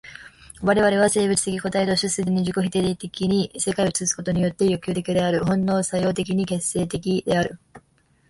[0.63, 7.59] 我々は生物的個体として既に自己否定的に世界を映すことによって欲求的である、本能作用的に形成的である。